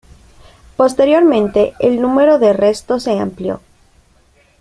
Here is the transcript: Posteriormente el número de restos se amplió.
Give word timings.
Posteriormente 0.77 1.75
el 1.79 2.01
número 2.01 2.39
de 2.39 2.53
restos 2.53 3.03
se 3.03 3.19
amplió. 3.19 3.61